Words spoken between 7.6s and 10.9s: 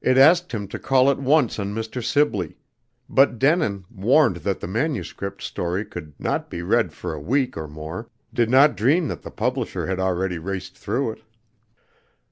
more, did not dream that the publisher had already raced